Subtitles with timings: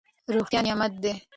[0.33, 1.13] روغتیا نعمت دی.